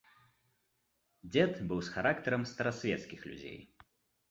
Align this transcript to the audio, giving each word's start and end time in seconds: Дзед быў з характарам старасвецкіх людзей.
Дзед 1.35 1.53
быў 1.73 1.79
з 1.89 1.93
характарам 1.97 2.49
старасвецкіх 2.55 3.21
людзей. 3.31 3.57